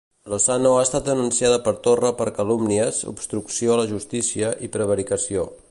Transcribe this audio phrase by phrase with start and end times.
[0.31, 5.51] Lozano ha estat denunciada per Torra per calúmnies, obstrucció a la justícia i prevaricació.